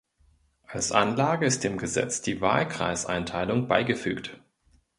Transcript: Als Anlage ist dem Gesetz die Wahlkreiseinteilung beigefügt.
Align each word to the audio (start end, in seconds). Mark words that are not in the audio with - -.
Als 0.65 0.91
Anlage 0.91 1.45
ist 1.45 1.63
dem 1.63 1.77
Gesetz 1.77 2.23
die 2.23 2.41
Wahlkreiseinteilung 2.41 3.67
beigefügt. 3.67 4.41